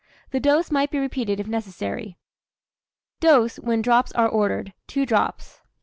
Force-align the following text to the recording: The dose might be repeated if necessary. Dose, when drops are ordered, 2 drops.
The 0.31 0.39
dose 0.39 0.71
might 0.71 0.89
be 0.89 0.97
repeated 0.97 1.39
if 1.39 1.45
necessary. 1.47 2.17
Dose, 3.19 3.57
when 3.59 3.83
drops 3.83 4.11
are 4.13 4.27
ordered, 4.27 4.73
2 4.87 5.05
drops. 5.05 5.61